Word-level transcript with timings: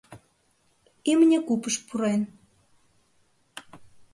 Имне 1.11 1.39
купыш 1.47 1.75
пурен. 1.87 2.21